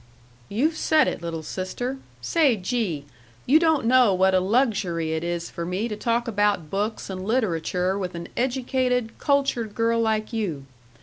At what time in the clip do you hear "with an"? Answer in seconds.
7.99-8.27